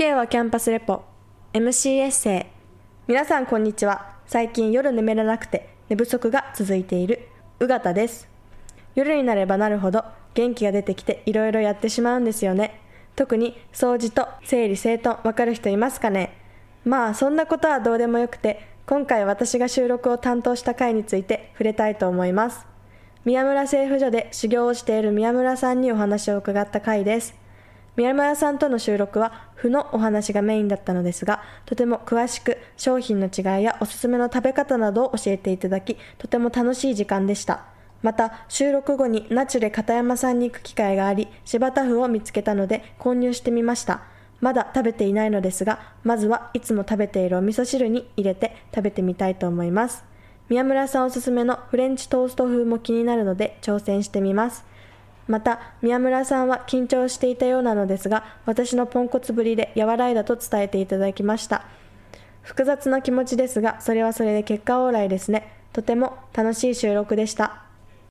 [0.00, 1.02] K はキャンパスレポ。
[1.52, 2.46] MC エッセイ。
[3.06, 4.16] 皆さんこんにちは。
[4.24, 7.28] 最近夜眠れなくて寝不足が続いている。
[7.58, 8.26] うがたです。
[8.94, 10.02] 夜になればなるほど
[10.32, 12.80] 元気が出てきていろいろやってしまうんですよね。
[13.14, 16.32] 特に掃除と整理整頓わかる人いますかね？
[16.86, 22.66] まあそんなことはどうでもよくて今回私が収録を担当した回について触れたいと思います。
[23.26, 27.38] 宮村製婦所で修行をしている宮村さんにお話を伺った回です。
[28.00, 37.66] 宮村さんとの収録は負のお話がメインだったのですがとても詳しく商品の違いやおすすめの食べ方などを教えていただきとても楽しい時間でした。
[38.00, 44.00] また収録後にナチュレ片山さんに行く機会があり柴田麩を見つけたので購入してみました。
[44.40, 50.04] まだ食べていないのですがまずはいつも食べているお味噌汁に入れて食べてみたいと思います。
[50.48, 54.64] 宮村さんおすすめのフレンチトースト風も気になるので挑戦してみます。
[55.30, 61.64] また宮村さんは緊張していたようなのですが私のポンコツぶりで和らいだと伝えていただきました。
[62.42, 65.52] 複雑な気持ちですがそれはそれで結果往来ですね。
[65.72, 67.69] とても楽しい収録でした。